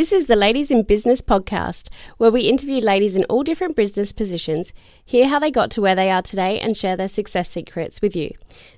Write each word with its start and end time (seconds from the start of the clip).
This 0.00 0.12
is 0.12 0.28
the 0.28 0.34
Ladies 0.34 0.70
in 0.70 0.84
Business 0.84 1.20
podcast, 1.20 1.90
where 2.16 2.30
we 2.30 2.48
interview 2.48 2.80
ladies 2.80 3.14
in 3.14 3.24
all 3.24 3.42
different 3.42 3.76
business 3.76 4.14
positions, 4.14 4.72
hear 5.04 5.28
how 5.28 5.38
they 5.38 5.50
got 5.50 5.70
to 5.72 5.82
where 5.82 5.94
they 5.94 6.10
are 6.10 6.22
today, 6.22 6.58
and 6.58 6.74
share 6.74 6.96
their 6.96 7.06
success 7.06 7.50
secrets 7.50 8.00
with 8.00 8.16
you. 8.16 8.30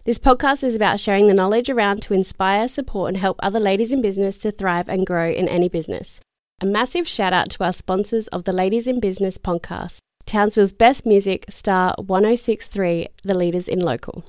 This 0.03 0.19
podcast 0.19 0.65
is 0.65 0.75
about 0.75 0.99
sharing 0.99 1.29
the 1.29 1.33
knowledge 1.33 1.71
around 1.71 2.03
to 2.03 2.13
inspire, 2.13 2.67
support, 2.67 3.11
and 3.11 3.19
help 3.19 3.39
other 3.41 3.61
ladies 3.61 3.93
in 3.93 4.03
business 4.03 4.37
to 4.39 4.51
thrive 4.51 4.89
and 4.89 5.07
grow 5.07 5.31
in 5.31 5.47
any 5.47 5.69
business. 5.69 6.19
A 6.61 6.67
massive 6.67 7.07
shout 7.07 7.33
out 7.33 7.51
to 7.51 7.63
our 7.63 7.73
sponsors 7.73 8.27
of 8.27 8.43
the 8.43 8.53
Ladies 8.53 8.89
in 8.89 8.99
Business 8.99 9.39
podcast 9.39 9.99
Townsville's 10.27 10.73
best 10.73 11.07
music, 11.07 11.45
Star 11.49 11.95
1063, 11.99 13.07
the 13.23 13.35
leaders 13.35 13.69
in 13.69 13.79
local. 13.79 14.25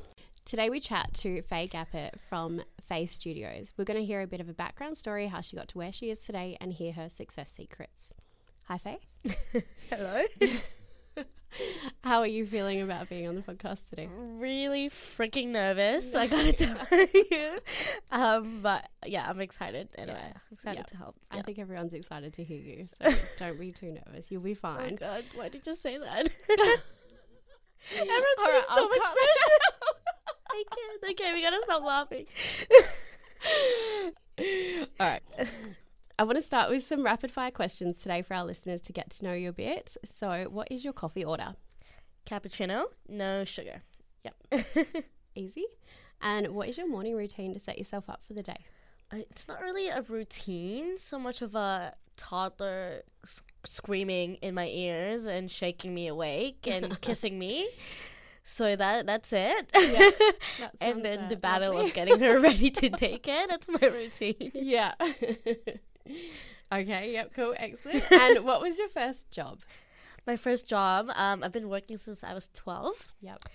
Today 0.45 0.69
we 0.69 0.79
chat 0.79 1.13
to 1.15 1.41
Faye 1.43 1.67
Gapit 1.67 2.15
from 2.29 2.61
Faye 2.87 3.05
Studios. 3.05 3.73
We're 3.77 3.85
going 3.85 3.99
to 3.99 4.05
hear 4.05 4.21
a 4.21 4.27
bit 4.27 4.41
of 4.41 4.49
a 4.49 4.53
background 4.53 4.97
story, 4.97 5.27
how 5.27 5.41
she 5.41 5.55
got 5.55 5.69
to 5.69 5.77
where 5.77 5.91
she 5.91 6.09
is 6.09 6.19
today, 6.19 6.57
and 6.59 6.73
hear 6.73 6.91
her 6.93 7.07
success 7.09 7.49
secrets. 7.51 8.13
Hi, 8.67 8.77
Faye. 8.77 8.99
Hello. 9.89 10.23
How 12.03 12.19
are 12.21 12.27
you 12.27 12.47
feeling 12.47 12.81
about 12.81 13.09
being 13.09 13.27
on 13.27 13.35
the 13.35 13.41
podcast 13.43 13.81
today? 13.91 14.09
really 14.11 14.89
freaking 14.89 15.49
nervous. 15.49 16.15
I 16.15 16.25
gotta 16.25 16.51
tell 16.51 17.07
you. 17.13 17.59
Um, 18.11 18.61
but 18.63 18.89
yeah, 19.05 19.29
I'm 19.29 19.39
excited. 19.39 19.87
Anyway, 19.95 20.17
Yeah. 20.19 20.29
I'm 20.33 20.41
excited 20.53 20.79
Yeah. 20.79 20.83
to 20.85 20.97
help. 20.97 21.15
I 21.29 21.43
think 21.43 21.59
everyone's 21.59 21.93
excited 21.93 22.33
to 22.33 22.43
hear 22.43 22.57
you, 22.57 22.87
so 22.99 23.11
don't 23.37 23.59
be 23.59 23.71
too 23.71 23.91
nervous. 23.91 24.31
You'll 24.31 24.41
be 24.41 24.55
fine. 24.55 24.77
Oh 24.79 24.83
fine. 24.85 24.95
God, 24.95 25.23
why 25.35 25.49
did 25.49 25.67
you 25.67 25.75
say 25.75 25.99
that? 25.99 26.29
Everyone's 27.91 28.37
right, 28.39 28.63
so 28.67 28.73
I'll 28.75 28.89
much 28.89 28.97
pressure. 28.97 29.59
I 30.53 30.63
can't. 30.71 31.19
Okay, 31.19 31.33
we 31.33 31.41
gotta 31.41 31.61
stop 31.63 31.83
laughing. 31.83 32.25
All 34.99 35.07
right. 35.07 35.21
I 36.19 36.23
want 36.23 36.37
to 36.37 36.43
start 36.43 36.69
with 36.69 36.85
some 36.85 37.03
rapid 37.03 37.31
fire 37.31 37.51
questions 37.51 37.97
today 37.97 38.21
for 38.21 38.35
our 38.35 38.45
listeners 38.45 38.81
to 38.81 38.93
get 38.93 39.09
to 39.11 39.25
know 39.25 39.33
you 39.33 39.49
a 39.49 39.53
bit. 39.53 39.97
So, 40.13 40.47
what 40.49 40.67
is 40.71 40.83
your 40.83 40.93
coffee 40.93 41.25
order? 41.25 41.55
Cappuccino, 42.25 42.85
no 43.09 43.43
sugar. 43.45 43.81
Yep. 44.23 44.65
Easy. 45.35 45.65
And 46.21 46.49
what 46.49 46.69
is 46.69 46.77
your 46.77 46.87
morning 46.87 47.15
routine 47.15 47.53
to 47.53 47.59
set 47.59 47.77
yourself 47.77 48.09
up 48.09 48.21
for 48.25 48.33
the 48.33 48.43
day? 48.43 48.63
It's 49.11 49.47
not 49.47 49.61
really 49.61 49.89
a 49.89 50.01
routine, 50.01 50.97
so 50.97 51.19
much 51.19 51.41
of 51.41 51.55
a 51.55 51.93
toddler 52.15 53.01
s- 53.23 53.43
screaming 53.65 54.35
in 54.35 54.55
my 54.55 54.67
ears 54.67 55.25
and 55.25 55.49
shaking 55.51 55.93
me 55.93 56.07
awake 56.07 56.67
and 56.67 56.99
kissing 57.01 57.37
me. 57.37 57.67
So 58.43 58.75
that 58.75 59.05
that's 59.05 59.31
it. 59.33 59.69
That 59.71 60.71
and 60.81 61.03
then 61.03 61.29
the 61.29 61.35
battle 61.37 61.73
lovely. 61.73 61.89
of 61.89 61.93
getting 61.95 62.19
her 62.19 62.39
ready 62.49 62.69
to 62.71 62.89
take 62.89 63.27
it. 63.27 63.49
That's 63.49 63.69
my 63.69 63.87
routine. 63.87 64.51
Yeah. 64.53 64.93
okay, 66.73 67.11
yep, 67.13 67.31
cool, 67.33 67.53
excellent. 67.57 68.03
And 68.11 68.45
what 68.45 68.61
was 68.61 68.77
your 68.77 68.89
first 68.89 69.29
job? 69.31 69.59
My 70.25 70.35
first 70.35 70.67
job, 70.67 71.09
um, 71.15 71.43
I've 71.43 71.51
been 71.51 71.69
working 71.69 71.97
since 71.97 72.23
I 72.23 72.33
was 72.33 72.49
12. 72.53 73.13
Yep. 73.21 73.45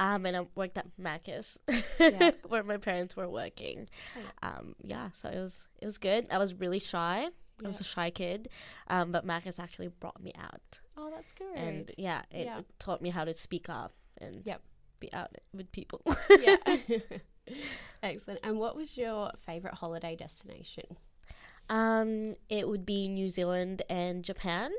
Um, 0.00 0.26
and 0.26 0.36
I 0.36 0.46
worked 0.54 0.78
at 0.78 0.86
Macca's, 1.00 1.58
Yeah. 1.98 2.30
where 2.46 2.62
my 2.62 2.76
parents 2.76 3.16
were 3.16 3.28
working. 3.28 3.88
Oh, 4.16 4.48
Um, 4.48 4.74
yeah, 4.84 5.10
so 5.12 5.28
it 5.28 5.38
was 5.38 5.66
it 5.80 5.84
was 5.84 5.98
good. 5.98 6.26
I 6.30 6.38
was 6.38 6.54
really 6.54 6.78
shy. 6.78 7.28
I 7.62 7.66
was 7.66 7.80
a 7.80 7.84
shy 7.84 8.10
kid, 8.10 8.48
um, 8.86 9.10
but 9.10 9.26
Macca's 9.26 9.58
actually 9.58 9.88
brought 9.88 10.22
me 10.22 10.32
out, 10.38 10.78
Oh, 10.96 11.10
that's 11.10 11.32
good. 11.32 11.56
and 11.56 11.90
yeah, 11.98 12.22
it 12.30 12.44
Yeah. 12.46 12.60
taught 12.78 13.02
me 13.02 13.10
how 13.10 13.24
to 13.24 13.34
speak 13.34 13.68
up 13.68 13.92
and 14.20 14.42
Yep. 14.46 14.60
be 15.00 15.12
out 15.12 15.30
with 15.54 15.70
people. 15.72 16.02
yeah. 16.40 16.56
excellent. 18.02 18.40
And 18.42 18.58
what 18.58 18.76
was 18.76 18.96
your 18.96 19.30
favorite 19.46 19.74
holiday 19.74 20.16
destination? 20.16 20.84
um, 21.70 22.32
it 22.48 22.66
would 22.66 22.86
be 22.86 23.08
New 23.08 23.28
Zealand 23.28 23.82
and 23.90 24.24
Japan, 24.24 24.70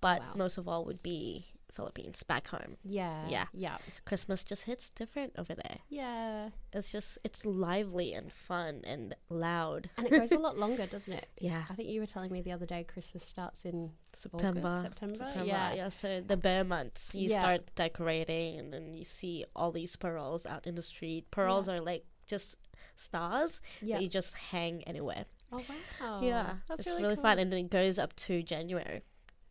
but 0.00 0.20
Wow. 0.20 0.32
most 0.36 0.58
of 0.58 0.66
all 0.66 0.84
would 0.84 1.02
be 1.02 1.46
Philippines 1.72 2.22
back 2.22 2.48
home. 2.48 2.76
Yeah. 2.84 3.26
Yeah. 3.28 3.46
Yeah. 3.52 3.78
Christmas 4.04 4.44
just 4.44 4.64
hits 4.64 4.90
different 4.90 5.32
over 5.38 5.54
there. 5.54 5.78
Yeah. 5.88 6.50
It's 6.72 6.92
just 6.92 7.18
it's 7.24 7.44
lively 7.44 8.12
and 8.14 8.30
fun 8.32 8.82
and 8.84 9.14
loud. 9.28 9.90
And 9.96 10.06
it 10.06 10.10
goes 10.10 10.30
a 10.32 10.38
lot 10.38 10.56
longer, 10.64 10.86
doesn't 10.86 11.12
it? 11.12 11.26
Yeah. 11.40 11.62
I 11.70 11.74
think 11.74 11.88
you 11.88 12.00
were 12.00 12.06
telling 12.06 12.30
me 12.32 12.40
the 12.42 12.52
other 12.52 12.66
day 12.66 12.84
Christmas 12.84 13.24
starts 13.24 13.64
in 13.64 13.90
September. 14.12 14.82
September? 14.84 15.14
September. 15.16 15.44
Yeah. 15.46 15.74
Yeah. 15.74 15.88
So 15.88 16.20
the 16.20 16.36
ber 16.36 16.64
months, 16.64 17.14
you 17.14 17.28
Yeah. 17.30 17.38
start 17.40 17.74
decorating, 17.74 18.58
and 18.58 18.72
then 18.72 18.94
you 18.94 19.04
see 19.04 19.44
all 19.56 19.72
these 19.72 19.96
parols 19.96 20.46
out 20.46 20.66
in 20.66 20.74
the 20.74 20.82
street. 20.82 21.30
Parols 21.30 21.68
are 21.68 21.80
like 21.80 22.04
just 22.26 22.58
stars 22.96 23.60
Yeah. 23.80 23.96
that 23.96 24.02
you 24.02 24.08
just 24.08 24.34
hang 24.36 24.82
anywhere. 24.84 25.24
Oh 25.54 25.62
wow. 26.00 26.20
yeah, 26.22 26.54
That's 26.66 26.80
it's 26.80 26.88
really, 26.90 27.02
really, 27.02 27.14
cool. 27.16 27.22
fun, 27.24 27.38
and 27.38 27.52
then 27.52 27.58
it 27.66 27.70
goes 27.70 27.98
up 27.98 28.16
to 28.16 28.42
January. 28.42 29.02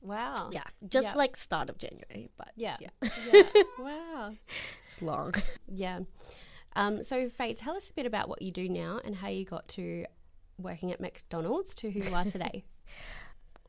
Wow. 0.02 0.50
Yeah, 0.52 0.64
just 0.88 1.08
Yeah. 1.10 1.16
like 1.16 1.38
start 1.38 1.70
of 1.70 1.78
January, 1.78 2.30
but 2.38 2.52
Yeah. 2.56 2.78
Yeah. 2.80 2.90
yeah. 3.34 3.44
Wow. 3.80 4.34
it's 4.86 5.02
long. 5.02 5.34
Yeah. 5.68 6.00
Um, 6.76 7.04
so, 7.04 7.30
Faye, 7.30 7.54
tell 7.54 7.76
us 7.76 7.90
a 7.90 7.94
bit 7.94 8.06
about 8.06 8.30
what 8.30 8.42
you 8.42 8.52
do 8.52 8.68
now 8.70 9.00
and 9.04 9.16
how 9.16 9.28
you 9.28 9.46
got 9.46 9.68
to 9.70 10.04
working 10.58 10.92
at 10.92 11.00
McDonald's 11.02 11.76
to 11.76 11.92
who 11.92 12.00
you 12.00 12.14
are 12.16 12.24
today. 12.26 12.64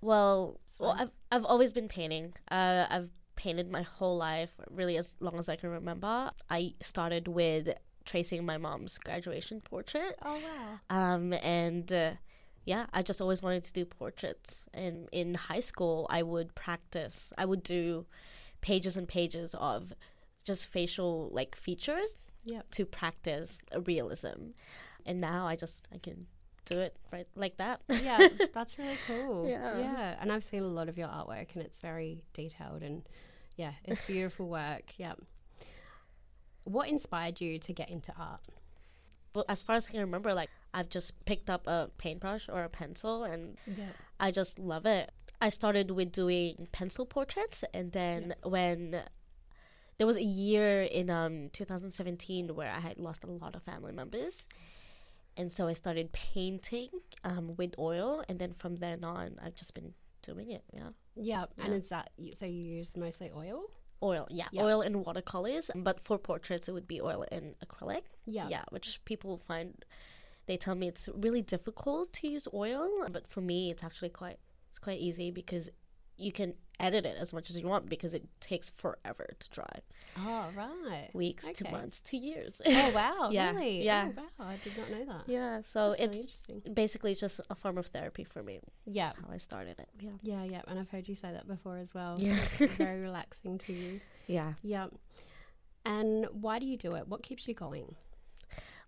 Well, 0.00 0.59
well. 0.81 0.97
I've 0.98 1.10
I've 1.31 1.44
always 1.44 1.72
been 1.72 1.87
painting. 1.88 2.32
Uh, 2.50 2.87
I've 2.91 3.10
painted 3.37 3.70
my 3.70 3.82
whole 3.82 4.16
life, 4.16 4.50
really 4.70 4.97
as 4.97 5.14
long 5.20 5.38
as 5.38 5.49
I 5.49 5.56
can 5.56 5.70
remember. 5.70 6.32
I 6.50 6.75
started 6.81 7.28
with 7.28 7.69
tracing 8.04 8.44
my 8.44 8.59
mom's 8.59 8.99
graduation 8.99 9.60
portrait. 9.60 10.16
oh, 10.25 10.41
wow. 10.41 10.81
Um, 11.14 11.32
and 11.34 11.93
uh, 11.93 12.12
yeah, 12.65 12.87
I 12.93 13.03
just 13.03 13.21
always 13.21 13.43
wanted 13.43 13.65
to 13.65 13.73
do 13.73 13.84
portraits. 13.84 14.67
And 14.73 15.09
in 15.12 15.34
high 15.34 15.61
school, 15.61 16.06
I 16.11 16.23
would 16.23 16.55
practice. 16.55 17.33
I 17.37 17.45
would 17.45 17.62
do 17.62 18.06
pages 18.61 18.97
and 18.97 19.09
pages 19.09 19.55
of 19.59 19.93
just 20.45 20.69
facial 20.69 21.28
like 21.33 21.56
features 21.56 22.15
Yep. 22.45 22.71
to 22.73 22.84
practice 22.84 23.61
realism. 23.87 24.50
And 25.06 25.21
now 25.21 25.47
I 25.47 25.55
just 25.56 25.89
I 25.95 25.99
can 25.99 26.27
do 26.65 26.78
it 26.81 26.97
right 27.12 27.27
like 27.37 27.56
that. 27.59 27.81
Yeah, 27.89 28.28
that's 28.55 28.79
really 28.79 28.99
cool. 29.06 29.49
Yeah. 29.49 29.79
Yeah. 29.79 30.17
And 30.21 30.33
I've 30.33 30.44
seen 30.44 30.62
a 30.62 30.67
lot 30.69 30.89
of 30.89 30.97
your 30.99 31.09
artwork 31.09 31.55
and 31.55 31.62
it's 31.65 31.81
very 31.81 32.25
detailed 32.33 32.83
and 32.83 33.03
yeah, 33.56 33.73
it's 33.84 34.00
beautiful 34.06 34.49
work. 34.49 34.93
Yeah. 34.99 35.15
What 36.65 36.89
inspired 36.89 37.41
you 37.41 37.59
to 37.59 37.73
get 37.73 37.91
into 37.91 38.12
art? 38.19 38.41
Well, 39.34 39.44
as 39.49 39.62
far 39.62 39.77
as 39.77 39.89
I 39.89 39.93
can 39.93 40.00
remember, 40.00 40.34
like 40.34 40.50
I've 40.75 40.88
just 40.88 41.12
picked 41.25 41.50
up 41.50 41.66
a 41.66 41.91
paintbrush 41.99 42.49
or 42.49 42.62
a 42.65 42.69
pencil 42.69 43.25
and 43.25 43.56
Yeah. 43.66 43.91
I 44.19 44.31
just 44.31 44.59
love 44.59 44.87
it. 44.87 45.10
I 45.41 45.49
started 45.49 45.91
with 45.91 46.12
doing 46.12 46.69
pencil 46.72 47.05
portraits, 47.05 47.65
and 47.75 47.91
then 47.93 48.34
when 48.44 49.03
there 49.99 50.06
was 50.06 50.16
a 50.16 50.22
year 50.22 50.82
in 50.82 51.11
um 51.11 51.50
2017 51.50 52.55
where 52.55 52.71
I 52.71 52.78
had 52.81 52.99
lost 52.99 53.25
a 53.25 53.27
lot 53.31 53.56
of 53.56 53.62
family 53.65 53.93
members, 53.93 54.47
and 55.37 55.50
so 55.50 55.66
I 55.66 55.72
started 55.72 56.12
painting 56.12 56.91
um 57.25 57.56
with 57.56 57.75
oil, 57.78 58.22
and 58.28 58.38
then 58.38 58.53
from 58.55 58.77
then 58.77 59.03
on, 59.03 59.38
I've 59.44 59.56
just 59.56 59.75
been 59.75 59.94
doing 60.22 60.50
it. 60.53 60.62
Yeah, 60.72 60.91
Yeah. 61.16 61.44
And 61.59 61.72
Yeah. 61.72 61.78
is 61.81 61.88
that, 61.88 62.11
so 62.34 62.47
you 62.47 62.62
use 62.78 62.97
mostly 62.97 63.31
oil? 63.34 63.65
oil. 64.05 64.27
Yeah, 64.31 64.49
Yeah. 64.53 64.62
oil 64.65 64.81
and 64.82 65.05
watercolors. 65.05 65.71
But 65.75 66.00
for 66.00 66.19
portraits, 66.19 66.69
it 66.69 66.72
would 66.72 66.87
be 66.88 67.00
oil 67.00 67.25
and 67.32 67.55
acrylic. 67.65 68.03
Yeah. 68.27 68.49
yeah, 68.49 68.65
which 68.71 69.05
people 69.05 69.38
find 69.38 69.84
they 70.47 70.56
tell 70.56 70.75
me 70.75 70.88
it's 70.88 71.08
really 71.14 71.42
difficult 71.42 72.12
to 72.14 72.28
use 72.28 72.48
oil, 72.53 72.88
but 73.10 73.26
for 73.26 73.41
me 73.41 73.70
it's 73.70 73.84
actually 73.84 74.08
quite 74.10 74.38
it's 74.69 74.78
quite 74.78 74.98
easy 75.00 75.30
because 75.30 75.70
you 76.16 76.32
can 76.32 76.54
edit 76.80 77.04
it 77.06 77.16
as 77.19 77.32
much 77.32 77.48
as 77.50 77.58
you 77.60 77.66
want 77.69 77.88
because 77.88 78.12
it 78.14 78.25
takes 78.41 78.70
forever 78.70 79.26
to 79.38 79.50
dry. 79.50 79.81
Oh, 80.19 80.47
right. 80.56 81.08
Weeks 81.14 81.44
to 81.47 81.64
Okay. 81.64 81.70
months 81.72 82.00
to 82.00 82.16
years. 82.16 82.60
Oh, 82.64 82.91
wow. 82.94 83.28
Yeah, 83.31 83.52
Really? 83.52 83.81
Oh, 83.81 83.84
yeah. 83.84 84.10
Oh, 84.16 84.22
wow. 84.38 84.47
I 84.48 84.56
did 84.62 84.76
not 84.78 84.91
know 84.91 85.04
that. 85.06 85.22
yeah, 85.26 85.60
so 85.62 85.91
That's 85.91 86.00
it's 86.02 86.19
interesting. 86.19 86.75
basically 86.75 87.14
just 87.14 87.41
a 87.50 87.54
form 87.54 87.78
of 87.78 87.86
therapy 87.86 88.25
for 88.25 88.42
me. 88.42 88.60
Yeah. 88.84 89.10
How 89.20 89.32
I 89.32 89.36
started 89.38 89.78
it. 89.78 89.88
Yeah. 90.00 90.10
Yeah, 90.22 90.44
yeah. 90.44 90.62
And 90.69 90.78
I've 90.78 90.90
heard 90.90 91.08
you 91.08 91.14
say 91.14 91.32
that 91.32 91.46
before 91.49 91.78
as 91.78 91.94
well. 91.94 92.17
Yeah. 92.19 92.37
Very 92.58 93.00
relaxing 93.08 93.58
to 93.58 93.72
you. 93.72 94.00
Yeah. 94.26 94.55
Yeah. 94.62 94.88
And 95.84 96.26
why 96.32 96.58
do 96.58 96.67
you 96.67 96.76
do 96.76 96.93
it? 96.93 97.08
What 97.08 97.22
keeps 97.22 97.46
you 97.49 97.55
going? 97.55 97.94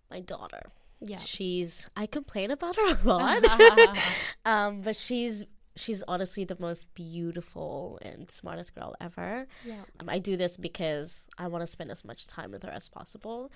My 0.09 0.19
daughter. 0.19 0.71
Yeah. 0.99 1.19
She's 1.19 1.89
I 1.95 2.07
complain 2.07 2.51
about 2.51 2.75
her 2.75 2.85
a 2.87 2.97
lot. 3.07 3.43
um, 4.45 4.81
but 4.81 4.95
she's 4.95 5.45
she's 5.75 6.03
honestly 6.07 6.45
the 6.45 6.57
most 6.59 6.93
beautiful 6.93 7.99
and 8.01 8.29
smartest 8.31 8.75
girl 8.75 8.95
ever. 9.01 9.45
yeah. 9.65 9.81
Um, 9.99 10.09
I 10.09 10.19
do 10.19 10.37
this 10.37 10.57
because 10.57 11.27
I 11.37 11.47
want 11.47 11.61
to 11.63 11.67
spend 11.67 11.91
as 11.91 12.05
much 12.05 12.27
time 12.27 12.51
with 12.51 12.63
her 12.63 12.71
as 12.71 12.87
possible. 12.87 13.51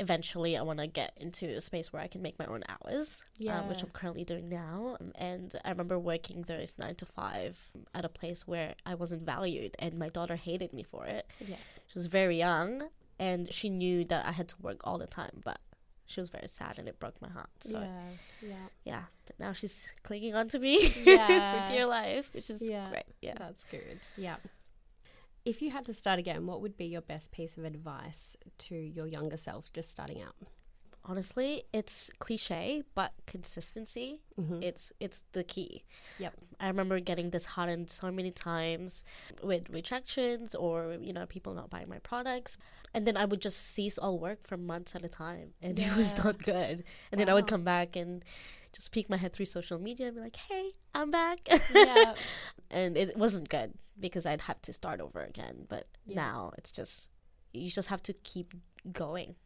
Eventually, 0.00 0.56
I 0.56 0.62
want 0.62 0.78
to 0.78 0.86
get 0.86 1.12
into 1.16 1.48
a 1.48 1.60
space 1.60 1.92
where 1.92 2.00
I 2.00 2.06
can 2.06 2.22
make 2.22 2.38
my 2.38 2.46
own 2.46 2.62
hours, 2.68 3.24
um, 3.58 3.68
which 3.68 3.82
I'm 3.82 3.90
currently 3.90 4.24
doing 4.24 4.48
now. 4.48 4.96
Um, 5.00 5.10
And 5.16 5.52
I 5.64 5.70
remember 5.70 5.98
working 5.98 6.42
those 6.42 6.76
nine 6.78 6.94
to 6.96 7.06
five 7.06 7.58
at 7.92 8.04
a 8.04 8.08
place 8.08 8.46
where 8.46 8.76
I 8.86 8.94
wasn't 8.94 9.22
valued, 9.26 9.74
and 9.80 9.98
my 9.98 10.08
daughter 10.08 10.36
hated 10.36 10.72
me 10.72 10.84
for 10.84 11.04
it. 11.06 11.26
Yeah. 11.44 11.56
She 11.88 11.94
was 11.96 12.06
very 12.06 12.38
young, 12.38 12.90
and 13.18 13.52
she 13.52 13.68
knew 13.70 14.04
that 14.04 14.24
I 14.24 14.30
had 14.30 14.46
to 14.50 14.54
work 14.62 14.82
all 14.84 14.98
the 14.98 15.08
time, 15.08 15.40
but 15.44 15.58
she 16.08 16.20
was 16.20 16.28
very 16.30 16.48
sad 16.48 16.78
and 16.78 16.88
it 16.88 16.98
broke 16.98 17.20
my 17.22 17.28
heart. 17.28 17.50
So 17.60 17.78
yeah, 17.80 18.08
yeah, 18.40 18.66
yeah. 18.84 19.02
But 19.26 19.38
now 19.38 19.52
she's 19.52 19.92
clinging 20.02 20.34
on 20.34 20.48
to 20.48 20.58
me 20.58 20.90
Yeah. 21.04 21.66
for 21.66 21.72
dear 21.72 21.86
life, 21.86 22.30
which 22.32 22.50
is 22.50 22.60
Yeah. 22.62 22.88
great. 22.90 23.04
Yeah. 23.22 23.34
That's 23.38 23.62
good. 23.64 24.00
Yeah. 24.16 24.36
If 25.44 25.62
you 25.62 25.70
had 25.70 25.84
to 25.86 25.94
start 25.94 26.18
again, 26.18 26.46
what 26.46 26.60
would 26.62 26.76
be 26.76 26.86
your 26.86 27.00
best 27.02 27.30
piece 27.30 27.56
of 27.58 27.64
advice 27.64 28.36
to 28.66 28.74
your 28.74 29.06
younger 29.06 29.36
self 29.36 29.72
just 29.72 29.90
starting 29.92 30.20
out? 30.22 30.34
Honestly, 31.10 31.64
it's 31.72 32.10
cliche, 32.18 32.82
but 32.94 33.12
consistency 33.26 34.20
Mhm. 34.38 34.62
it's 34.62 34.92
it's 35.00 35.22
the 35.32 35.42
key. 35.42 35.84
Yep. 36.18 36.34
I 36.60 36.66
remember 36.68 37.00
getting 37.00 37.30
disheartened 37.30 37.90
so 37.90 38.10
many 38.12 38.30
times 38.30 39.04
with 39.42 39.70
rejections 39.70 40.54
or 40.54 40.98
you 41.00 41.14
know 41.14 41.24
people 41.24 41.54
not 41.54 41.70
buying 41.70 41.88
my 41.88 41.98
products, 42.00 42.58
and 42.92 43.06
then 43.06 43.16
I 43.16 43.24
would 43.24 43.40
just 43.40 43.56
cease 43.58 43.96
all 43.96 44.18
work 44.18 44.46
for 44.46 44.58
months 44.58 44.94
at 44.94 45.02
a 45.02 45.08
time, 45.08 45.54
and 45.62 45.78
it 45.78 45.96
was 45.96 46.14
not 46.22 46.42
good. 46.42 46.84
And 47.10 47.18
then 47.18 47.28
I 47.30 47.34
would 47.34 47.46
come 47.46 47.64
back 47.64 47.96
and 47.96 48.22
just 48.74 48.92
peek 48.92 49.08
my 49.08 49.16
head 49.16 49.32
through 49.32 49.46
social 49.46 49.78
media 49.78 50.08
and 50.08 50.16
be 50.16 50.20
like, 50.22 50.36
"Hey, 50.36 50.72
I'm 50.94 51.10
back." 51.10 51.40
Yeah. 51.72 52.14
and 52.70 52.98
it 52.98 53.16
wasn't 53.16 53.48
good 53.48 53.72
because 53.98 54.26
I'd 54.26 54.42
have 54.42 54.60
to 54.62 54.72
start 54.74 55.00
over 55.00 55.20
again. 55.24 55.64
But 55.70 55.86
Yeah. 56.04 56.16
now 56.16 56.52
it's 56.58 56.70
just 56.70 57.08
you 57.54 57.70
just 57.70 57.88
have 57.88 58.02
to 58.02 58.12
keep 58.12 58.52
going. 58.92 59.36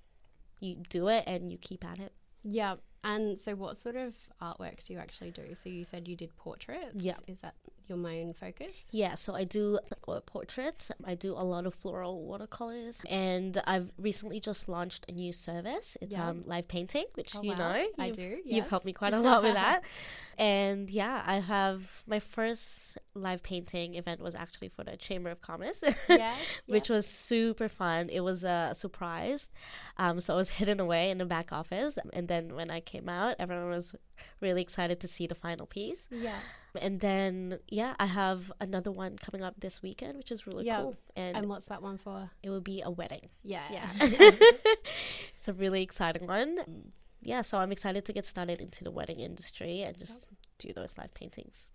You 0.62 0.76
do 0.88 1.08
it 1.08 1.24
and 1.26 1.50
you 1.50 1.58
keep 1.58 1.84
at 1.84 1.98
it. 1.98 2.12
Yeah. 2.44 2.76
And 3.04 3.38
so, 3.38 3.54
what 3.54 3.76
sort 3.76 3.96
of 3.96 4.14
artwork 4.40 4.84
do 4.84 4.92
you 4.92 4.98
actually 4.98 5.30
do? 5.32 5.54
So, 5.54 5.68
you 5.68 5.84
said 5.84 6.06
you 6.08 6.16
did 6.16 6.36
portraits. 6.36 6.94
Yeah. 6.96 7.14
Is 7.26 7.40
that 7.40 7.54
your 7.88 7.98
main 7.98 8.32
focus? 8.32 8.86
Yeah, 8.92 9.16
so 9.16 9.34
I 9.34 9.42
do 9.44 9.78
portraits. 10.26 10.90
I 11.04 11.16
do 11.16 11.32
a 11.32 11.42
lot 11.42 11.66
of 11.66 11.74
floral 11.74 12.22
watercolors, 12.22 13.00
and 13.10 13.60
I've 13.66 13.90
recently 13.98 14.38
just 14.38 14.68
launched 14.68 15.04
a 15.08 15.12
new 15.12 15.32
service. 15.32 15.96
It's 16.00 16.14
Yeah. 16.14 16.28
um 16.28 16.42
live 16.46 16.68
painting, 16.68 17.06
which 17.14 17.34
Oh, 17.34 17.42
you 17.42 17.50
wow. 17.52 17.58
know 17.72 17.86
I 17.98 18.10
do. 18.10 18.40
You've 18.44 18.68
helped 18.68 18.86
me 18.86 18.92
quite 18.92 19.14
a 19.14 19.20
lot 19.20 19.42
with 19.42 19.54
that. 19.54 19.82
And 20.38 20.90
yeah, 20.90 21.22
I 21.26 21.34
have 21.40 22.02
my 22.06 22.18
first 22.18 22.96
live 23.14 23.42
painting 23.42 23.96
event 23.96 24.20
was 24.20 24.34
actually 24.34 24.68
for 24.68 24.82
the 24.82 24.96
Chamber 24.96 25.30
of 25.30 25.40
Commerce. 25.42 25.84
Yes. 26.08 26.40
which 26.66 26.88
was 26.88 27.06
super 27.06 27.68
fun. 27.68 28.08
It 28.08 28.20
was 28.20 28.42
a 28.44 28.70
surprise. 28.72 29.50
Um, 29.98 30.20
so 30.20 30.32
it 30.34 30.36
was 30.38 30.48
hidden 30.60 30.80
away 30.80 31.10
in 31.10 31.18
the 31.18 31.26
back 31.26 31.52
office. 31.52 31.98
And 32.14 32.28
then 32.28 32.54
when 32.54 32.70
I 32.70 32.80
came 32.94 33.08
out, 33.08 33.32
everyone 33.38 33.68
was 33.78 33.94
really 34.40 34.62
excited 34.62 34.96
to 35.00 35.08
see 35.16 35.26
the 35.32 35.34
final 35.46 35.66
piece. 35.66 36.02
Yeah. 36.10 36.38
And 36.80 37.00
then, 37.00 37.58
yeah, 37.68 37.92
I 37.98 38.06
have 38.06 38.40
another 38.60 38.90
one 39.04 39.12
coming 39.26 39.42
up 39.48 39.54
this 39.66 39.82
weekend, 39.82 40.14
which 40.18 40.30
is 40.30 40.46
really 40.46 40.64
Yeah. 40.66 40.80
cool. 40.82 40.96
And, 41.16 41.36
And 41.36 41.44
what's 41.48 41.66
that 41.72 41.82
one 41.82 41.98
for? 41.98 42.30
it 42.42 42.50
will 42.50 42.60
be 42.74 42.78
a 42.82 42.90
wedding. 42.90 43.28
Yeah. 43.54 43.66
Yeah. 43.76 43.88
it's 45.36 45.48
a 45.48 45.52
really 45.52 45.82
exciting 45.82 46.26
one. 46.26 46.92
Yeah, 47.20 47.42
so 47.42 47.58
I'm 47.58 47.72
excited 47.72 48.04
to 48.06 48.12
get 48.12 48.26
started 48.26 48.60
into 48.60 48.84
the 48.84 48.90
wedding 48.90 49.20
industry 49.20 49.82
and 49.82 49.96
just 49.96 50.26
do 50.58 50.72
those 50.72 50.98
live 50.98 51.14
paintings. 51.14 51.70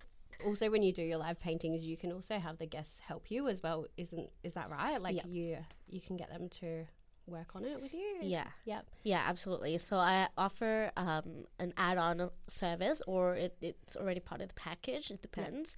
also, 0.46 0.70
when 0.70 0.84
you 0.84 0.94
do 0.94 1.02
your 1.02 1.18
live 1.18 1.40
paintings, 1.40 1.86
you 1.86 1.98
can 1.98 2.12
also 2.12 2.38
have 2.38 2.58
the 2.60 2.66
guests 2.68 3.00
help 3.08 3.32
you 3.32 3.48
as 3.48 3.64
well. 3.64 3.88
Isn't 3.98 4.30
is 4.44 4.54
that 4.54 4.70
right? 4.70 5.02
Like 5.02 5.16
Yeah. 5.16 5.26
you 5.28 5.58
you 5.88 6.02
can 6.02 6.16
get 6.18 6.30
them 6.30 6.50
to 6.60 6.86
work 7.28 7.56
on 7.56 7.64
it 7.66 7.82
with 7.82 7.94
you. 7.94 8.18
Yeah. 8.22 8.48
Yep. 8.66 8.86
Yeah, 9.04 9.24
absolutely. 9.28 9.78
So 9.78 9.98
I 9.98 10.28
offer 10.38 10.92
um, 10.98 11.46
an 11.60 11.74
add-on 11.78 12.30
service, 12.48 13.02
or 13.08 13.36
it, 13.36 13.56
it's 13.62 13.96
already 13.96 14.20
part 14.20 14.42
of 14.42 14.48
the 14.50 14.54
package. 14.56 15.12
It 15.12 15.22
depends. 15.22 15.76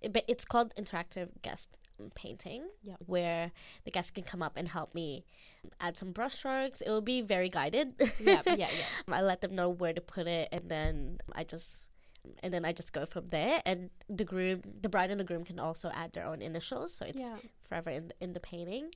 It, 0.00 0.12
but 0.12 0.24
it's 0.28 0.44
called 0.44 0.74
interactive 0.76 1.28
guest 1.42 1.68
painting, 2.14 2.64
Yep. 2.82 2.96
where 3.06 3.52
the 3.84 3.90
guests 3.92 4.10
can 4.10 4.24
come 4.24 4.42
up 4.42 4.54
and 4.56 4.66
help 4.68 4.92
me 4.94 5.24
add 5.80 5.96
some 5.96 6.12
brushstrokes. 6.12 6.82
It 6.82 6.88
will 6.88 7.00
be 7.00 7.20
very 7.20 7.48
guided. 7.48 7.94
Yep. 8.20 8.44
Yeah. 8.46 8.52
Yeah. 8.56 8.68
I 9.08 9.20
let 9.22 9.40
them 9.40 9.54
know 9.54 9.68
where 9.68 9.92
to 9.92 10.00
put 10.00 10.26
it, 10.26 10.48
and 10.50 10.68
then 10.68 11.18
I 11.32 11.44
just 11.44 11.90
and 12.42 12.52
then 12.54 12.64
I 12.64 12.72
just 12.72 12.92
go 12.92 13.06
from 13.06 13.26
there. 13.28 13.60
And 13.66 13.90
the 14.08 14.24
groom, 14.24 14.62
the 14.80 14.88
bride 14.88 15.10
and 15.10 15.18
the 15.20 15.24
groom 15.24 15.44
can 15.44 15.58
also 15.58 15.90
add 15.94 16.12
their 16.12 16.24
own 16.26 16.42
initials, 16.42 16.92
so 16.94 17.04
it's 17.06 17.20
Yeah. 17.22 17.38
forever 17.62 17.90
in 17.90 18.12
in 18.20 18.32
the 18.32 18.40
painting. 18.40 18.90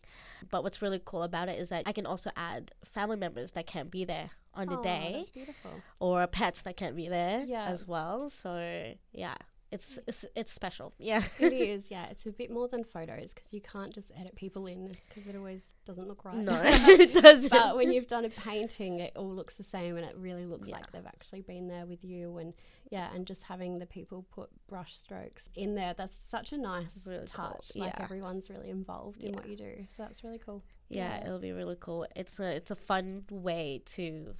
But 0.50 0.62
what's 0.62 0.80
really 0.82 1.00
cool 1.04 1.22
about 1.22 1.48
it 1.48 1.58
is 1.58 1.68
that 1.70 1.82
I 1.86 1.92
can 1.92 2.06
also 2.06 2.30
add 2.36 2.72
family 2.84 3.16
members 3.16 3.52
that 3.52 3.66
can't 3.66 3.90
be 3.90 4.04
there 4.04 4.30
on 4.54 4.68
the 4.68 4.76
day, 4.82 5.12
That's 5.18 5.30
beautiful. 5.30 5.82
or 6.00 6.26
pets 6.26 6.62
that 6.62 6.76
can't 6.76 6.96
be 6.96 7.08
there 7.08 7.44
Yeah. 7.46 7.66
as 7.66 7.86
well. 7.86 8.28
So 8.28 8.94
yeah, 9.12 9.34
it's 9.76 9.98
it's 10.08 10.24
it's 10.34 10.52
special. 10.52 10.92
Yeah. 10.98 11.22
It 11.38 11.52
is, 11.52 11.90
yeah. 11.94 12.06
It's 12.10 12.26
a 12.26 12.32
bit 12.32 12.50
more 12.50 12.66
than 12.68 12.82
photos 12.84 13.32
because 13.32 13.52
you 13.52 13.60
can't 13.60 13.92
just 13.94 14.10
edit 14.18 14.34
people 14.34 14.66
in 14.66 14.92
because 15.08 15.26
it 15.28 15.36
always 15.36 15.74
doesn't 15.84 16.08
look 16.08 16.24
right. 16.24 16.36
No, 16.36 16.60
it 16.64 17.14
doesn't. 17.14 17.50
but 17.50 17.76
when 17.76 17.92
you've 17.92 18.06
done 18.08 18.24
a 18.24 18.28
painting, 18.30 19.00
it 19.00 19.12
all 19.16 19.32
looks 19.32 19.54
the 19.54 19.62
same 19.62 19.96
and 19.96 20.04
it 20.04 20.16
really 20.16 20.46
looks 20.46 20.68
Yeah. 20.68 20.76
like 20.76 20.90
they've 20.92 21.06
actually 21.06 21.42
been 21.42 21.68
there 21.68 21.86
with 21.86 22.02
you. 22.04 22.38
And 22.38 22.52
yeah, 22.90 23.08
and 23.14 23.26
just 23.26 23.42
having 23.42 23.78
the 23.78 23.86
people 23.86 24.26
put 24.34 24.48
brush 24.68 24.94
strokes 24.96 25.48
in 25.54 25.74
there, 25.74 25.94
that's 25.94 26.26
such 26.30 26.52
a 26.52 26.58
nice 26.58 26.86
Really 27.06 27.26
cool, 27.32 27.48
touch. 27.48 27.72
Like 27.76 27.92
yeah. 27.96 28.04
everyone's 28.04 28.50
really 28.50 28.70
involved 28.70 29.22
in 29.24 29.34
what 29.34 29.48
you 29.48 29.56
do. 29.56 29.84
So 29.96 30.02
that's 30.02 30.24
really 30.24 30.38
cool. 30.38 30.62
yeah, 30.88 31.18
Yeah. 31.18 31.26
it'll 31.26 31.38
be 31.38 31.52
really 31.52 31.76
cool. 31.78 32.06
It's 32.16 32.40
a 32.40 32.48
it's 32.56 32.70
a 32.70 32.76
fun 32.76 33.24
way 33.30 33.82
to 33.96 34.34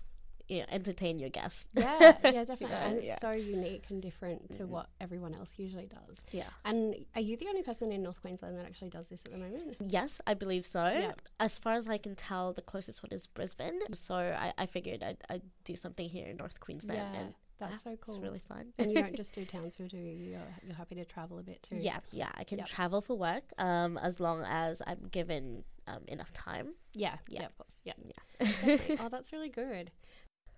you 0.49 0.61
know, 0.61 0.67
entertain 0.71 1.19
your 1.19 1.31
guests. 1.31 1.69
Yeah, 1.75 1.99
yeah, 2.25 2.45
definitely. 2.45 2.67
know, 2.69 2.75
and 2.83 2.99
it's 2.99 3.07
yeah. 3.07 3.19
so 3.19 3.33
unique 3.33 3.85
and 3.91 4.01
different 4.01 4.51
to 4.53 4.65
Mhm. 4.65 4.69
what 4.69 4.87
everyone 5.01 5.35
else 5.35 5.59
usually 5.59 5.87
does. 5.87 6.19
Yeah. 6.31 6.49
And 6.65 6.95
are 7.15 7.21
you 7.21 7.37
the 7.37 7.49
only 7.49 7.63
person 7.63 7.91
in 7.93 8.03
North 8.03 8.21
Queensland 8.23 8.57
that 8.59 8.65
actually 8.67 8.91
does 8.91 9.09
this 9.09 9.23
at 9.27 9.33
the 9.33 9.39
moment? 9.39 9.77
Yes, 9.81 10.21
I 10.27 10.35
believe 10.35 10.65
so. 10.67 10.85
Yeah. 10.87 11.13
As 11.41 11.59
far 11.59 11.73
as 11.75 11.89
I 11.89 11.99
can 11.99 12.15
tell, 12.15 12.53
the 12.53 12.63
closest 12.63 13.03
one 13.03 13.11
is 13.13 13.27
Brisbane. 13.27 13.81
So 13.93 14.15
I, 14.15 14.53
I 14.59 14.67
figured 14.67 15.03
I'd, 15.03 15.19
I'd 15.29 15.43
do 15.65 15.75
something 15.77 16.09
here 16.09 16.27
in 16.27 16.37
North 16.37 16.61
Queensland. 16.61 17.01
yeah, 17.13 17.21
and 17.21 17.35
that's 17.59 17.83
so 17.85 17.97
cool. 18.01 18.15
It's 18.17 18.23
really 18.23 18.39
fun. 18.47 18.67
and 18.79 18.93
you 18.93 19.03
don't 19.03 19.17
just 19.23 19.33
do 19.35 19.45
Townsville, 19.45 19.89
do 19.89 19.97
you? 19.97 20.13
You're, 20.31 20.41
you're 20.63 20.77
happy 20.77 20.95
to 20.97 21.05
travel 21.05 21.39
a 21.39 21.43
bit 21.43 21.63
too. 21.63 21.77
yeah, 21.81 21.99
yeah, 22.13 22.31
I 22.37 22.45
can 22.45 22.59
Yep. 22.59 22.67
travel 22.69 23.01
for 23.01 23.17
work 23.17 23.45
um, 23.59 23.99
as 23.99 24.21
long 24.21 24.43
as 24.47 24.81
I'm 24.87 25.09
given 25.11 25.65
um, 25.89 26.03
enough 26.09 26.33
time. 26.33 26.75
Yeah, 26.95 27.17
Yeah. 27.29 27.41
yeah, 27.41 27.47
of 27.47 27.57
course. 27.57 27.81
Yeah. 27.85 27.93
Yeah. 28.05 28.77
Oh, 29.01 29.09
that's 29.09 29.33
really 29.33 29.49
good. 29.49 29.91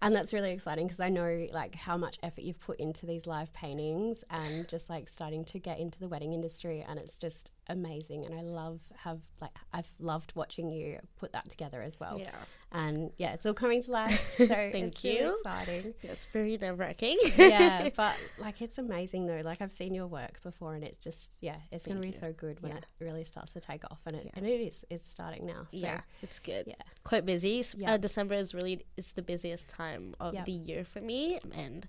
And 0.00 0.14
that's 0.14 0.32
really 0.32 0.52
exciting 0.52 0.86
because 0.86 1.00
I 1.00 1.08
know 1.08 1.46
like 1.52 1.74
how 1.74 1.96
much 1.96 2.18
effort 2.22 2.42
you've 2.42 2.60
put 2.60 2.78
into 2.78 3.04
these 3.04 3.26
live 3.26 3.52
paintings 3.52 4.22
and 4.30 4.68
just 4.68 4.88
like 4.88 5.08
starting 5.08 5.44
to 5.46 5.58
get 5.58 5.80
into 5.80 5.98
the 5.98 6.08
wedding 6.08 6.32
industry 6.32 6.84
and 6.88 6.98
it's 6.98 7.18
just 7.18 7.50
amazing 7.68 8.24
and 8.24 8.34
I 8.34 8.42
love 8.42 8.80
have 8.96 9.20
like 9.40 9.50
I've 9.72 9.88
loved 9.98 10.32
watching 10.34 10.70
you 10.70 10.98
put 11.16 11.32
that 11.32 11.48
together 11.48 11.82
as 11.82 11.98
well. 12.00 12.18
Yeah. 12.18 12.30
And 12.72 13.10
yeah, 13.16 13.32
it's 13.32 13.46
all 13.46 13.54
coming 13.54 13.80
to 13.82 13.90
life. 13.90 14.34
So 14.38 14.46
Thank 14.46 15.02
really 15.02 15.18
you. 15.18 15.36
exciting. 15.44 15.94
It's 16.02 16.24
very 16.26 16.56
nerve 16.58 16.78
wracking. 16.78 17.16
yeah, 17.36 17.88
but 17.96 18.16
like 18.38 18.60
it's 18.62 18.78
amazing 18.78 19.26
though. 19.26 19.40
Like 19.44 19.60
I've 19.62 19.72
seen 19.72 19.94
your 19.94 20.06
work 20.06 20.42
before, 20.42 20.74
and 20.74 20.84
it's 20.84 20.98
just 20.98 21.38
yeah, 21.40 21.56
it's 21.72 21.86
going 21.86 22.00
to 22.00 22.06
be 22.06 22.12
so 22.12 22.32
good 22.32 22.60
when 22.62 22.72
Yeah. 22.72 22.78
it 22.78 22.84
really 23.00 23.24
starts 23.24 23.52
to 23.54 23.60
take 23.60 23.84
off, 23.90 24.00
and 24.06 24.16
it 24.16 24.24
Yeah. 24.26 24.30
and 24.34 24.46
it 24.46 24.60
is. 24.60 24.84
It's 24.90 25.10
starting 25.10 25.46
now. 25.46 25.62
So, 25.70 25.76
yeah, 25.78 26.00
it's 26.22 26.38
good. 26.38 26.64
yeah, 26.66 26.74
Quite 27.04 27.24
busy. 27.26 27.64
Yeah. 27.76 27.92
Uh, 27.92 27.96
December 27.96 28.34
is 28.34 28.54
really 28.54 28.84
it's 28.96 29.12
the 29.12 29.22
busiest 29.22 29.68
time 29.68 30.14
of 30.20 30.34
Yep. 30.34 30.44
the 30.44 30.52
year 30.52 30.84
for 30.84 31.00
me, 31.00 31.38
and 31.54 31.86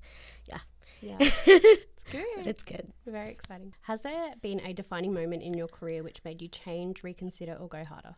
yeah, 0.48 0.60
it's 1.20 2.03
but 2.03 2.12
good. 2.12 2.48
it's 2.48 2.63
good. 2.63 2.91
Very 3.06 3.29
exciting. 3.29 3.74
Has 3.82 4.01
there 4.01 4.34
been 4.41 4.60
a 4.62 4.74
defining 4.74 5.13
moment 5.13 5.44
in 5.44 5.53
your 5.53 5.68
career 5.68 6.03
which 6.03 6.24
made 6.24 6.41
you 6.41 6.48
change, 6.48 7.03
reconsider, 7.03 7.53
or 7.53 7.68
go 7.68 7.84
harder? 7.88 8.15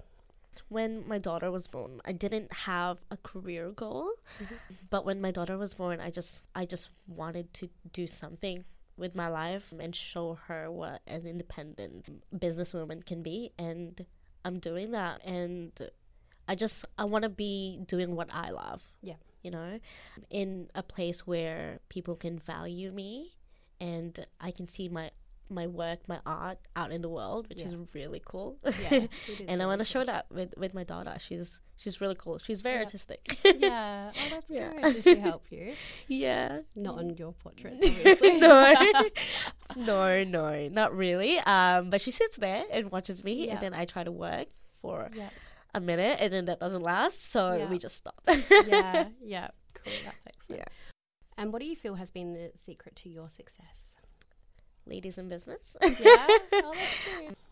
when 0.69 1.07
my 1.07 1.17
daughter 1.17 1.51
was 1.51 1.67
born 1.67 2.01
i 2.05 2.11
didn't 2.11 2.51
have 2.51 2.97
a 3.09 3.17
career 3.17 3.71
goal 3.71 4.11
mm-hmm. 4.41 4.55
but 4.89 5.05
when 5.05 5.21
my 5.21 5.31
daughter 5.31 5.57
was 5.57 5.73
born 5.73 5.99
i 5.99 6.09
just 6.09 6.43
i 6.55 6.65
just 6.65 6.89
wanted 7.07 7.53
to 7.53 7.69
do 7.93 8.05
something 8.07 8.63
with 8.97 9.15
my 9.15 9.27
life 9.27 9.73
and 9.79 9.95
show 9.95 10.37
her 10.47 10.69
what 10.69 11.01
an 11.07 11.25
independent 11.25 12.21
businesswoman 12.37 13.05
can 13.05 13.23
be 13.23 13.51
and 13.57 14.05
i'm 14.43 14.59
doing 14.59 14.91
that 14.91 15.21
and 15.25 15.89
i 16.47 16.55
just 16.55 16.85
i 16.97 17.03
want 17.03 17.23
to 17.23 17.29
be 17.29 17.79
doing 17.85 18.15
what 18.15 18.29
i 18.33 18.49
love 18.49 18.91
Yeah. 19.01 19.15
You 19.43 19.51
know 19.51 19.79
in 20.29 20.69
a 20.75 20.83
place 20.83 21.25
where 21.27 21.79
people 21.89 22.15
can 22.15 22.37
value 22.39 22.91
me 22.91 23.31
and 23.79 24.25
i 24.39 24.51
can 24.51 24.67
see 24.67 24.87
my 24.89 25.09
my 25.49 25.67
work 25.67 25.99
my 26.07 26.17
art 26.25 26.57
out 26.77 26.91
in 26.93 27.01
the 27.01 27.09
world 27.09 27.49
which 27.49 27.59
Yeah. 27.59 27.65
is 27.65 27.75
really 27.93 28.21
cool 28.23 28.57
Yeah, 28.89 29.07
and 29.49 29.61
I 29.61 29.65
want 29.65 29.79
to 29.79 29.85
show 29.85 30.05
that 30.05 30.27
with 30.31 30.53
with 30.55 30.73
my 30.73 30.85
daughter. 30.85 31.13
She's 31.19 31.59
she's 31.75 31.99
really 31.99 32.15
cool. 32.15 32.37
She's 32.37 32.61
very 32.61 32.75
Yeah. 32.77 32.81
artistic. 32.83 33.37
Yeah, 33.43 34.11
oh, 34.17 34.27
that's 34.29 34.49
Yeah. 34.49 34.71
good. 34.81 34.93
Did 34.93 35.03
she 35.03 35.15
help 35.17 35.43
you? 35.49 35.73
yeah. 36.07 36.61
Not 36.73 36.99
on 36.99 37.17
your 37.17 37.33
portraits, 37.33 37.85
obviously. 37.89 38.39
no, 38.39 38.73
no, 39.75 40.23
no, 40.23 40.67
not 40.69 40.95
really. 40.95 41.39
Um, 41.39 41.89
but 41.89 41.99
she 41.99 42.11
sits 42.11 42.37
there 42.37 42.63
and 42.71 42.89
watches 42.91 43.21
me, 43.23 43.49
and 43.49 43.59
then 43.59 43.73
I 43.73 43.83
try 43.83 44.03
to 44.05 44.11
work 44.11 44.47
for 44.81 45.09
yeah, 45.13 45.29
a 45.73 45.79
minute, 45.79 46.17
and 46.19 46.31
then 46.33 46.45
that 46.45 46.59
doesn't 46.59 46.81
last, 46.83 47.31
so 47.31 47.53
Yeah. 47.53 47.69
we 47.69 47.77
just 47.77 47.95
stop. 47.97 48.21
yeah, 48.67 49.07
yeah. 49.23 49.49
Cool. 49.73 49.93
That's 50.05 50.25
excellent. 50.27 50.59
Yeah. 50.59 50.65
And 51.37 51.51
what 51.53 51.61
do 51.61 51.67
you 51.67 51.75
feel 51.75 51.95
has 51.95 52.11
been 52.11 52.33
the 52.33 52.51
secret 52.55 52.95
to 52.97 53.09
your 53.09 53.29
success? 53.29 53.93
Ladies 54.85 55.17
in 55.17 55.29
Business. 55.29 55.75
Yeah. 55.99 56.27
Oh. 56.53 56.73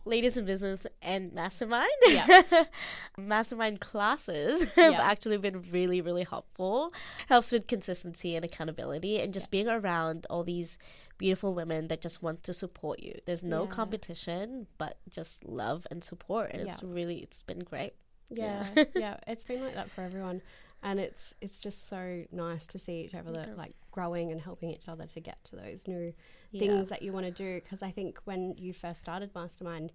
Ladies 0.04 0.36
in 0.36 0.44
Business 0.44 0.86
and 1.02 1.32
Mastermind. 1.32 1.88
Yeah. 2.06 2.42
Mastermind 3.18 3.80
classes 3.80 4.62
have 4.74 4.92
Yeah. 4.92 5.00
actually 5.02 5.36
been 5.38 5.62
really, 5.70 6.00
really 6.00 6.24
helpful. 6.24 6.92
Helps 7.28 7.52
with 7.52 7.66
consistency 7.66 8.34
and 8.36 8.44
accountability 8.44 9.18
and 9.20 9.32
just 9.34 9.50
being 9.50 9.68
around 9.68 10.26
all 10.30 10.42
these 10.44 10.78
beautiful 11.18 11.54
women 11.54 11.88
that 11.88 12.00
just 12.00 12.22
want 12.22 12.42
to 12.44 12.52
support 12.52 13.00
you. 13.02 13.18
There's 13.26 13.42
no 13.42 13.64
Yeah. 13.64 13.70
competition, 13.70 14.66
but 14.78 14.98
just 15.08 15.44
love 15.44 15.86
and 15.90 16.02
support. 16.02 16.50
And 16.52 16.66
it's 16.66 16.82
really, 16.82 17.18
it's 17.18 17.42
been 17.42 17.60
great. 17.60 17.94
Yeah, 18.30 18.66
Yeah. 18.76 18.84
yeah, 18.96 19.16
it's 19.26 19.44
been 19.44 19.62
like 19.62 19.74
that 19.74 19.90
for 19.90 20.02
everyone, 20.02 20.40
and 20.82 20.98
it's 21.00 21.34
it's 21.40 21.60
just 21.60 21.88
so 21.88 22.24
nice 22.32 22.66
to 22.68 22.78
see 22.78 23.00
each 23.02 23.14
other 23.14 23.32
Yeah. 23.48 23.54
like 23.56 23.74
growing 23.90 24.30
and 24.32 24.40
helping 24.40 24.70
each 24.70 24.88
other 24.88 25.04
to 25.04 25.20
get 25.20 25.42
to 25.44 25.56
those 25.56 25.86
new 25.88 26.14
Yeah. 26.52 26.60
things 26.60 26.88
that 26.90 27.02
you 27.02 27.12
want 27.12 27.26
to 27.26 27.32
do. 27.32 27.60
Because 27.60 27.82
I 27.82 27.90
think 27.90 28.18
when 28.24 28.54
you 28.56 28.72
first 28.72 29.00
started 29.00 29.34
Mastermind, 29.34 29.92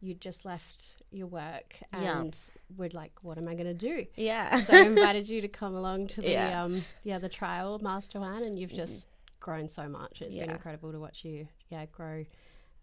you 0.00 0.12
just 0.14 0.44
left 0.44 0.96
your 1.10 1.26
work 1.26 1.78
Yeah. 1.92 2.20
and 2.20 2.38
were 2.76 2.90
like, 2.92 3.12
"What 3.22 3.38
am 3.38 3.48
I 3.48 3.54
going 3.54 3.66
to 3.66 3.74
do?" 3.74 4.06
Yeah. 4.16 4.62
So 4.64 4.74
I 4.74 4.82
invited 4.86 5.28
you 5.28 5.40
to 5.40 5.48
come 5.48 5.74
along 5.74 6.08
to 6.08 6.20
the 6.22 6.30
Yeah. 6.30 6.52
Mm-hmm. 6.52 6.74
um 6.74 6.84
yeah 7.04 7.18
the 7.18 7.28
trial 7.30 7.78
Mastermind, 7.78 8.44
and 8.44 8.58
you've 8.58 8.72
just 8.74 9.08
grown 9.40 9.68
so 9.68 9.88
much. 9.88 10.22
It's 10.22 10.36
been 10.36 10.50
incredible 10.50 10.92
to 10.92 10.98
watch 10.98 11.24
you 11.24 11.48
yeah 11.70 11.86
grow, 11.86 12.24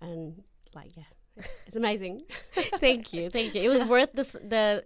and 0.02 0.42
like 0.76 0.96
yeah, 0.96 1.04
it's, 1.38 1.48
it's 1.68 1.76
amazing. 1.76 2.24
thank 2.80 3.14
you, 3.14 3.30
thank 3.30 3.56
you. 3.56 3.62
It 3.62 3.70
was 3.70 3.84
worth 3.90 4.14
this 4.14 4.34
the 4.34 4.84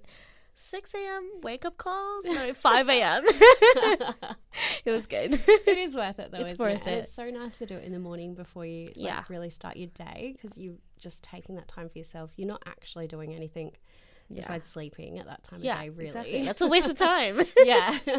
six 0.54 0.94
a.m. 0.94 1.30
wake 1.44 1.66
up 1.66 1.78
calls. 1.78 2.26
No, 2.26 2.54
five 2.54 2.90
a.m. 2.90 3.24
it 3.28 4.92
was 4.92 5.06
good. 5.06 5.34
it 5.48 5.78
is 5.78 5.96
worth 5.96 6.20
it 6.20 6.32
though. 6.32 6.40
It's 6.46 6.58
worth 6.58 6.88
it? 6.88 6.88
It. 6.88 7.04
it's 7.04 7.14
so 7.14 7.30
nice 7.30 7.58
to 7.58 7.66
do 7.66 7.76
it 7.76 7.84
in 7.84 7.92
the 7.92 8.00
morning 8.00 8.34
before 8.34 8.66
you 8.66 8.86
like, 8.88 8.96
Yeah. 8.96 9.24
really 9.30 9.50
start 9.50 9.78
your 9.78 9.90
day 9.90 10.36
because 10.40 10.58
you're 10.58 10.76
just 11.00 11.22
taking 11.22 11.56
that 11.56 11.68
time 11.68 11.90
for 11.90 11.98
yourself. 11.98 12.32
You're 12.38 12.48
not 12.48 12.64
actually 12.66 13.08
doing 13.08 13.34
anything 13.36 13.72
Yeah. 14.30 14.42
besides 14.42 14.68
sleeping 14.70 15.20
at 15.20 15.26
that 15.28 15.44
time 15.44 15.60
Yeah, 15.62 15.76
of 15.76 15.82
day. 15.84 15.90
Really, 15.90 16.06
exactly. 16.08 16.44
That's 16.46 16.62
a 16.62 16.68
waste 16.76 16.90
of 16.90 16.98
time. 16.98 17.42
yeah. 17.64 17.98
so 18.06 18.14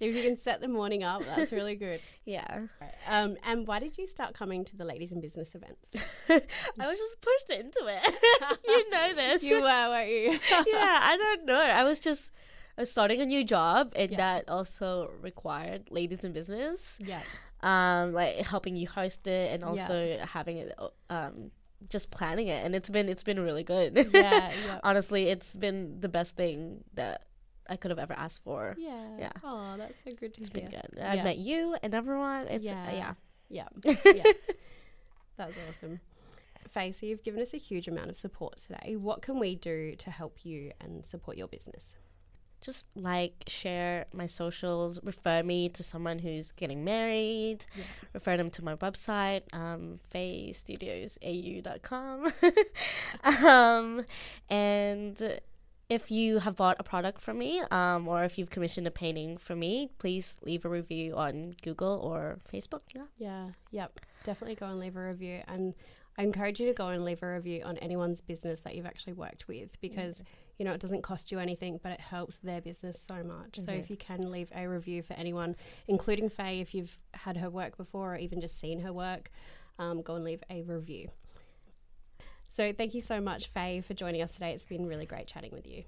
if 0.00 0.14
you 0.16 0.22
can 0.22 0.36
set 0.38 0.60
the 0.60 0.68
morning 0.68 1.02
up, 1.02 1.22
that's 1.24 1.52
really 1.52 1.74
good. 1.76 2.00
yeah. 2.24 2.66
Um, 3.08 3.36
and 3.44 3.66
why 3.66 3.78
did 3.80 3.96
you 3.98 4.06
start 4.06 4.34
coming 4.34 4.64
to 4.66 4.76
the 4.76 4.84
ladies 4.84 5.12
in 5.12 5.20
business 5.20 5.54
events? 5.54 5.90
I 6.28 6.86
was 6.86 6.98
just 6.98 7.20
pushed 7.20 7.50
into 7.60 7.80
it. 7.86 8.58
you 8.66 8.90
know 8.90 9.14
this. 9.14 9.42
you 9.42 9.56
were, 9.60 9.88
weren't 9.88 10.08
you? 10.10 10.30
yeah, 10.32 10.98
I 11.02 11.16
don't 11.18 11.46
know. 11.46 11.60
I 11.60 11.84
was 11.84 12.00
just 12.00 12.30
I 12.76 12.82
was 12.82 12.90
starting 12.90 13.20
a 13.20 13.26
new 13.26 13.44
job, 13.44 13.92
and 13.94 14.10
Yeah. 14.10 14.16
that 14.16 14.48
also 14.48 15.10
required 15.20 15.88
ladies 15.90 16.24
in 16.24 16.32
business, 16.32 16.98
yeah. 17.04 17.22
um, 17.62 18.12
like 18.12 18.44
helping 18.44 18.76
you 18.76 18.88
host 18.88 19.26
it, 19.28 19.52
and 19.52 19.62
Yeah. 19.76 19.82
also 19.82 20.18
having 20.26 20.56
it, 20.56 20.74
um, 21.08 21.52
just 21.88 22.10
planning 22.10 22.48
it. 22.48 22.64
And 22.64 22.74
it's 22.74 22.88
been 22.88 23.08
it's 23.08 23.22
been 23.22 23.40
really 23.40 23.64
good. 23.64 23.96
Yeah. 24.12 24.52
Yeah. 24.66 24.80
Honestly, 24.82 25.28
it's 25.28 25.54
been 25.54 26.00
the 26.00 26.08
best 26.08 26.36
thing 26.36 26.84
that 26.94 27.24
I 27.68 27.76
could 27.76 27.90
have 27.90 27.98
ever 27.98 28.12
asked 28.14 28.42
for. 28.44 28.74
Yeah. 28.78 29.06
Yeah. 29.18 29.32
Oh, 29.42 29.74
that's 29.78 29.94
so 30.04 30.10
good 30.18 30.34
to 30.34 30.40
It's 30.40 30.50
hear. 30.50 30.62
been 30.62 30.70
good. 30.70 31.00
I've 31.00 31.24
met 31.24 31.38
you 31.38 31.76
and 31.82 31.94
everyone. 31.94 32.46
It's 32.48 32.64
Yeah. 32.64 32.92
yeah. 32.92 33.14
Yeah. 33.84 33.94
yeah. 34.04 34.22
That's 35.36 35.54
awesome. 35.68 36.00
Faye, 36.68 36.90
so 36.92 37.06
you've 37.06 37.22
given 37.22 37.40
us 37.40 37.54
a 37.54 37.58
huge 37.58 37.88
amount 37.88 38.08
of 38.08 38.16
support 38.16 38.56
today. 38.56 38.96
What 38.96 39.22
can 39.22 39.38
we 39.38 39.54
do 39.54 39.94
to 39.96 40.10
help 40.10 40.44
you 40.44 40.72
and 40.80 41.04
support 41.06 41.36
your 41.36 41.46
business? 41.48 41.94
Just 42.64 42.86
like 42.96 43.44
share 43.46 44.06
my 44.14 44.26
socials 44.26 44.98
refer 45.02 45.42
me 45.42 45.68
to 45.68 45.82
someone 45.82 46.18
who's 46.18 46.50
getting 46.52 46.82
married 46.84 47.66
Yeah. 47.76 47.84
refer 48.14 48.36
them 48.38 48.48
to 48.56 48.64
my 48.64 48.74
website 48.76 49.42
um 49.52 50.00
fayestudiosau.com 50.12 52.32
um 53.46 54.04
and 54.48 55.40
if 55.90 56.10
you 56.10 56.38
have 56.38 56.56
bought 56.56 56.76
a 56.78 56.82
product 56.82 57.20
from 57.20 57.38
me 57.38 57.60
um 57.70 58.08
or 58.08 58.24
if 58.24 58.38
you've 58.38 58.50
commissioned 58.50 58.86
a 58.86 58.90
painting 58.90 59.36
from 59.36 59.58
me 59.58 59.90
please 59.98 60.38
leave 60.42 60.64
a 60.64 60.68
review 60.68 61.14
on 61.16 61.54
google 61.62 62.00
or 62.02 62.38
facebook 62.52 62.80
yeah 62.94 63.02
Yeah, 63.18 63.48
yep. 63.70 64.00
Definitely 64.24 64.54
go 64.56 64.66
and 64.66 64.78
leave 64.80 64.96
a 64.96 65.06
review. 65.06 65.38
And 65.48 65.74
I 66.16 66.22
encourage 66.22 66.58
you 66.58 66.66
to 66.68 66.72
go 66.72 66.88
and 66.88 67.04
leave 67.04 67.22
a 67.22 67.30
review 67.34 67.60
on 67.66 67.76
anyone's 67.78 68.22
business 68.22 68.60
that 68.60 68.74
you've 68.74 68.86
actually 68.86 69.12
worked 69.12 69.48
with 69.48 69.78
because, 69.82 70.22
you 70.58 70.64
know, 70.64 70.72
it 70.72 70.80
doesn't 70.80 71.02
cost 71.02 71.32
you 71.32 71.38
anything, 71.38 71.80
but 71.82 71.92
it 71.92 72.00
helps 72.00 72.36
their 72.38 72.60
business 72.60 73.00
so 73.00 73.22
much. 73.24 73.58
So 73.58 73.72
if 73.72 73.90
you 73.90 73.96
can 73.96 74.30
leave 74.30 74.50
a 74.54 74.66
review 74.68 75.02
for 75.02 75.14
anyone, 75.14 75.56
including 75.88 76.28
Faye, 76.28 76.60
if 76.60 76.74
you've 76.74 76.96
had 77.14 77.36
her 77.38 77.50
work 77.50 77.76
before 77.76 78.14
or 78.14 78.16
even 78.16 78.40
just 78.40 78.58
seen 78.60 78.80
her 78.80 78.92
work, 78.92 79.30
um, 79.78 80.02
go 80.02 80.14
and 80.14 80.24
leave 80.24 80.42
a 80.50 80.62
review. 80.62 81.08
So 82.52 82.72
thank 82.72 82.94
you 82.94 83.00
so 83.00 83.20
much, 83.20 83.48
Faye, 83.48 83.80
for 83.80 83.94
joining 83.94 84.22
us 84.22 84.32
today. 84.32 84.52
It's 84.52 84.62
been 84.64 84.86
really 84.86 85.06
great 85.06 85.26
chatting 85.26 85.50
with 85.52 85.66
you. 85.66 85.82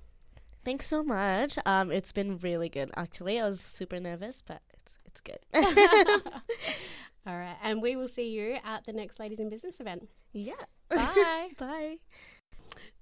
thanks 0.64 0.87
so 0.87 1.00
much 1.04 1.56
um 1.64 1.92
it's 1.92 2.11
been 2.11 2.38
really 2.38 2.68
good 2.68 2.90
actually 2.96 3.38
i 3.40 3.44
was 3.44 3.61
super 3.61 4.00
nervous 4.00 4.42
but 4.44 4.61
it's 4.75 4.99
it's 5.06 5.20
good 5.20 5.38
All 7.28 7.37
right. 7.37 7.56
And 7.62 7.82
we 7.82 7.96
will 7.96 8.06
see 8.08 8.30
you 8.30 8.58
at 8.64 8.85
the 8.85 8.92
next 8.92 9.18
Ladies 9.18 9.40
in 9.40 9.49
Business 9.49 9.80
event. 9.80 10.08
yeah 10.32 10.54
Bye. 10.88 11.50
bye 11.58 11.96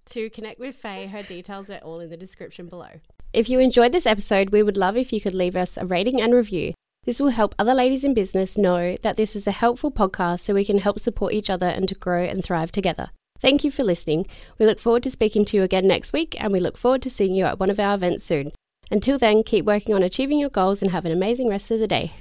To 0.07 0.31
connect 0.31 0.61
with 0.61 0.77
Faye, 0.77 1.07
her 1.07 1.23
details 1.23 1.71
are 1.71 1.79
all 1.79 2.01
in 2.01 2.11
the 2.11 2.17
description 2.17 2.67
below. 2.67 3.01
If 3.33 3.49
you 3.49 3.59
enjoyed 3.59 3.93
this 3.93 4.07
episode, 4.07 4.51
we 4.51 4.63
would 4.63 4.77
love 4.77 4.97
if 4.97 5.13
you 5.13 5.21
could 5.21 5.35
leave 5.35 5.57
us 5.57 5.77
a 5.77 5.87
rating 5.87 6.21
and 6.21 6.35
review. 6.35 6.75
This 7.05 7.21
will 7.21 7.31
help 7.31 7.55
other 7.59 7.75
ladies 7.75 8.05
in 8.05 8.15
business 8.15 8.57
know 8.57 8.97
that 9.03 9.17
this 9.17 9.37
is 9.37 9.47
a 9.47 9.53
helpful 9.53 9.91
podcast 9.91 10.41
so 10.41 10.55
we 10.55 10.65
can 10.65 10.79
help 10.79 10.99
support 10.99 11.35
each 11.35 11.51
other 11.51 11.67
and 11.67 11.87
to 11.89 11.95
grow 11.95 12.23
and 12.23 12.43
thrive 12.43 12.73
together. 12.73 13.09
Thank 13.41 13.63
you 13.63 13.71
for 13.71 13.85
listening. 13.85 14.27
We 14.59 14.65
look 14.65 14.81
forward 14.81 15.03
to 15.03 15.11
speaking 15.11 15.45
to 15.47 15.57
you 15.59 15.63
again 15.63 15.87
next 15.87 16.15
week 16.15 16.35
and 16.43 16.51
we 16.51 16.61
look 16.61 16.79
forward 16.79 17.03
to 17.03 17.11
seeing 17.11 17.35
you 17.35 17.45
at 17.45 17.61
one 17.61 17.69
of 17.69 17.79
our 17.79 17.95
events 17.95 18.25
soon. 18.25 18.53
Until 18.91 19.19
then, 19.19 19.43
keep 19.43 19.67
working 19.67 19.95
on 19.95 20.03
achieving 20.03 20.39
your 20.39 20.49
goals 20.49 20.81
and 20.81 20.93
have 20.93 21.05
an 21.05 21.13
amazing 21.13 21.49
rest 21.49 21.71
of 21.71 21.79
the 21.79 21.87
day. 21.87 22.13